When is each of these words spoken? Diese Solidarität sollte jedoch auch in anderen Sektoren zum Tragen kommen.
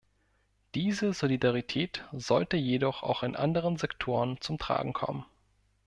Diese 0.73 1.13
Solidarität 1.13 2.05
sollte 2.11 2.57
jedoch 2.57 3.03
auch 3.03 3.21
in 3.21 3.35
anderen 3.35 3.77
Sektoren 3.77 4.41
zum 4.41 4.57
Tragen 4.57 4.93
kommen. 4.93 5.25